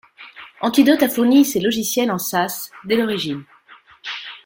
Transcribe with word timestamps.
Antidot 0.61 1.03
a 1.03 1.09
fourni 1.09 1.45
ses 1.45 1.59
logiciels 1.59 2.09
en 2.09 2.17
SaaS 2.17 2.71
dès 2.85 2.95
l'origine. 2.95 3.43